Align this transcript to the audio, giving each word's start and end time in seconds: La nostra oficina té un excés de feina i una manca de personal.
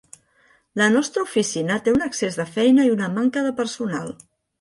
La 0.79 0.85
nostra 0.93 1.25
oficina 1.25 1.77
té 1.87 1.93
un 1.97 2.05
excés 2.05 2.39
de 2.39 2.45
feina 2.55 2.87
i 2.89 2.95
una 2.95 3.11
manca 3.19 3.45
de 3.49 3.53
personal. 3.61 4.11